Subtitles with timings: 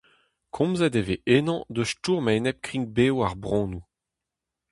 [0.55, 3.83] Komzet e vez ennañ eus stourm a-enep krign-bev ar bronnoù.